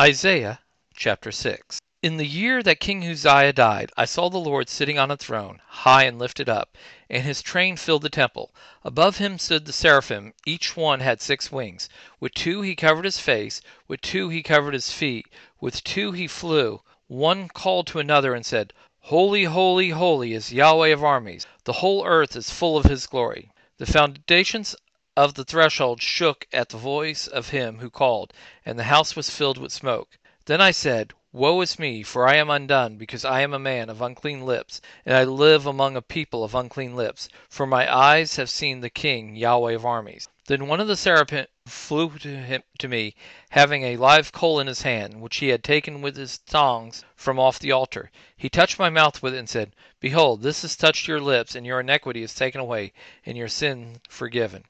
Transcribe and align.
Isaiah 0.00 0.60
chapter 0.94 1.32
6 1.32 1.80
In 2.04 2.18
the 2.18 2.24
year 2.24 2.62
that 2.62 2.78
King 2.78 3.04
Uzziah 3.04 3.52
died, 3.52 3.90
I 3.96 4.04
saw 4.04 4.30
the 4.30 4.38
Lord 4.38 4.68
sitting 4.68 4.96
on 4.96 5.10
a 5.10 5.16
throne, 5.16 5.60
high 5.66 6.04
and 6.04 6.20
lifted 6.20 6.48
up, 6.48 6.78
and 7.10 7.24
his 7.24 7.42
train 7.42 7.76
filled 7.76 8.02
the 8.02 8.08
temple. 8.08 8.54
Above 8.84 9.16
him 9.16 9.40
stood 9.40 9.64
the 9.64 9.72
seraphim: 9.72 10.34
each 10.46 10.76
one 10.76 11.00
had 11.00 11.20
six 11.20 11.50
wings. 11.50 11.88
With 12.20 12.32
two 12.34 12.62
he 12.62 12.76
covered 12.76 13.06
his 13.06 13.18
face, 13.18 13.60
with 13.88 14.00
two 14.00 14.28
he 14.28 14.40
covered 14.40 14.74
his 14.74 14.92
feet, 14.92 15.26
with 15.60 15.82
two 15.82 16.12
he 16.12 16.28
flew. 16.28 16.80
One 17.08 17.48
called 17.48 17.88
to 17.88 17.98
another 17.98 18.36
and 18.36 18.46
said, 18.46 18.72
Holy, 19.00 19.42
holy, 19.46 19.90
holy 19.90 20.32
is 20.32 20.52
Yahweh 20.52 20.90
of 20.90 21.02
armies: 21.02 21.44
the 21.64 21.72
whole 21.82 22.06
earth 22.06 22.36
is 22.36 22.50
full 22.50 22.76
of 22.78 22.84
his 22.84 23.08
glory. 23.08 23.50
The 23.78 23.86
foundations 23.86 24.76
of 25.18 25.34
the 25.34 25.44
threshold 25.44 26.00
shook 26.00 26.46
at 26.52 26.68
the 26.68 26.76
voice 26.76 27.26
of 27.26 27.48
him 27.48 27.80
who 27.80 27.90
called, 27.90 28.32
and 28.64 28.78
the 28.78 28.84
house 28.84 29.16
was 29.16 29.28
filled 29.28 29.58
with 29.58 29.72
smoke. 29.72 30.16
Then 30.44 30.60
I 30.60 30.70
said, 30.70 31.12
Woe 31.32 31.60
is 31.60 31.76
me, 31.76 32.04
for 32.04 32.28
I 32.28 32.36
am 32.36 32.48
undone, 32.50 32.98
because 32.98 33.24
I 33.24 33.40
am 33.40 33.52
a 33.52 33.58
man 33.58 33.90
of 33.90 34.00
unclean 34.00 34.46
lips, 34.46 34.80
and 35.04 35.16
I 35.16 35.24
live 35.24 35.66
among 35.66 35.96
a 35.96 36.02
people 36.02 36.44
of 36.44 36.54
unclean 36.54 36.94
lips, 36.94 37.28
for 37.48 37.66
my 37.66 37.92
eyes 37.92 38.36
have 38.36 38.48
seen 38.48 38.80
the 38.80 38.90
King, 38.90 39.34
Yahweh 39.34 39.74
of 39.74 39.84
armies. 39.84 40.28
Then 40.46 40.68
one 40.68 40.78
of 40.78 40.86
the 40.86 40.96
seraphim 40.96 41.48
flew 41.66 42.16
to, 42.20 42.36
him, 42.36 42.62
to 42.78 42.86
me, 42.86 43.16
having 43.50 43.82
a 43.82 43.96
live 43.96 44.30
coal 44.30 44.60
in 44.60 44.68
his 44.68 44.82
hand, 44.82 45.20
which 45.20 45.38
he 45.38 45.48
had 45.48 45.64
taken 45.64 46.00
with 46.00 46.16
his 46.16 46.38
tongs 46.38 47.04
from 47.16 47.40
off 47.40 47.58
the 47.58 47.72
altar. 47.72 48.12
He 48.36 48.48
touched 48.48 48.78
my 48.78 48.88
mouth 48.88 49.20
with 49.20 49.34
it, 49.34 49.38
and 49.38 49.50
said, 49.50 49.74
Behold, 49.98 50.42
this 50.42 50.62
has 50.62 50.76
touched 50.76 51.08
your 51.08 51.20
lips, 51.20 51.56
and 51.56 51.66
your 51.66 51.80
iniquity 51.80 52.22
is 52.22 52.36
taken 52.36 52.60
away, 52.60 52.92
and 53.26 53.36
your 53.36 53.48
sin 53.48 54.00
forgiven. 54.08 54.62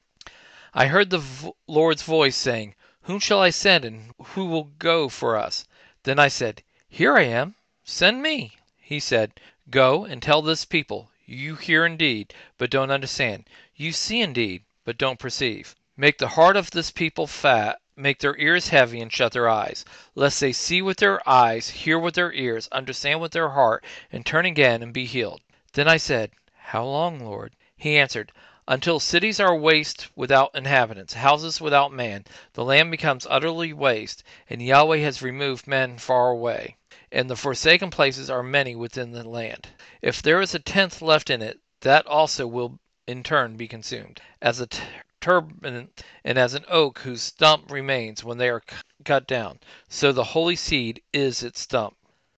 I 0.75 0.85
heard 0.85 1.09
the 1.09 1.23
Lord's 1.65 2.03
voice 2.03 2.35
saying, 2.35 2.75
Whom 3.01 3.19
shall 3.19 3.41
I 3.41 3.49
send, 3.49 3.83
and 3.85 4.13
who 4.21 4.45
will 4.45 4.65
go 4.77 5.09
for 5.09 5.35
us? 5.35 5.67
Then 6.03 6.19
I 6.19 6.27
said, 6.27 6.61
Here 6.87 7.17
I 7.17 7.23
am, 7.23 7.55
send 7.83 8.21
me. 8.21 8.51
He 8.79 8.99
said, 8.99 9.39
Go 9.71 10.05
and 10.05 10.21
tell 10.21 10.43
this 10.43 10.65
people, 10.65 11.09
You 11.25 11.55
hear 11.55 11.87
indeed, 11.87 12.35
but 12.59 12.69
don't 12.69 12.91
understand. 12.91 13.49
You 13.75 13.91
see 13.91 14.21
indeed, 14.21 14.61
but 14.85 14.99
don't 14.99 15.17
perceive. 15.17 15.75
Make 15.97 16.19
the 16.19 16.27
heart 16.27 16.55
of 16.55 16.69
this 16.69 16.91
people 16.91 17.25
fat, 17.25 17.81
make 17.95 18.19
their 18.19 18.37
ears 18.37 18.67
heavy, 18.67 19.01
and 19.01 19.11
shut 19.11 19.31
their 19.31 19.49
eyes, 19.49 19.85
lest 20.13 20.39
they 20.39 20.53
see 20.53 20.83
with 20.83 20.97
their 20.97 21.27
eyes, 21.27 21.71
hear 21.71 21.97
with 21.97 22.13
their 22.13 22.31
ears, 22.31 22.69
understand 22.71 23.21
with 23.21 23.31
their 23.31 23.49
heart, 23.49 23.83
and 24.11 24.23
turn 24.23 24.45
again 24.45 24.83
and 24.83 24.93
be 24.93 25.05
healed. 25.05 25.41
Then 25.73 25.87
I 25.87 25.97
said, 25.97 26.29
How 26.55 26.85
long, 26.85 27.19
Lord? 27.19 27.53
He 27.75 27.97
answered, 27.97 28.31
Until 28.71 28.99
cities 28.99 29.39
are 29.39 29.55
waste 29.55 30.09
without 30.15 30.51
inhabitants, 30.53 31.15
houses 31.15 31.59
without 31.59 31.91
man, 31.91 32.23
the 32.53 32.63
land 32.63 32.91
becomes 32.91 33.25
utterly 33.27 33.73
waste, 33.73 34.21
and 34.47 34.61
Yahweh 34.61 34.99
has 34.99 35.23
removed 35.23 35.65
men 35.65 35.97
far 35.97 36.29
away, 36.29 36.75
and 37.11 37.27
the 37.31 37.35
forsaken 37.35 37.89
places 37.89 38.29
are 38.29 38.43
many 38.43 38.75
within 38.75 39.11
the 39.11 39.27
land. 39.27 39.69
If 40.03 40.21
there 40.21 40.39
is 40.39 40.53
a 40.53 40.59
tenth 40.59 41.01
left 41.01 41.31
in 41.31 41.41
it, 41.41 41.59
that 41.81 42.05
also 42.05 42.45
will 42.45 42.77
in 43.07 43.23
turn 43.23 43.57
be 43.57 43.67
consumed, 43.67 44.21
as 44.39 44.61
a 44.61 44.67
terebinth 45.19 46.03
and 46.23 46.37
as 46.37 46.53
an 46.53 46.63
oak 46.67 46.99
whose 46.99 47.23
stump 47.23 47.71
remains 47.71 48.23
when 48.23 48.37
they 48.37 48.49
are 48.49 48.61
cut 49.03 49.25
down, 49.25 49.59
so 49.87 50.11
the 50.11 50.23
holy 50.37 50.55
seed 50.55 51.01
is 51.11 51.41
its 51.41 51.59
stump. 51.61 51.97